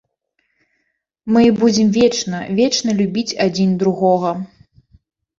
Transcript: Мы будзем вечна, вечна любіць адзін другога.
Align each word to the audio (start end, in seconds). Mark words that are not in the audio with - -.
Мы 1.35 1.43
будзем 1.59 1.91
вечна, 1.97 2.39
вечна 2.59 2.95
любіць 3.01 3.35
адзін 3.45 3.75
другога. 3.83 4.31